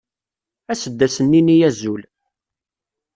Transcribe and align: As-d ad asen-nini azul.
As-d 0.71 0.99
ad 0.99 1.05
asen-nini 1.11 1.57
azul. 1.69 2.01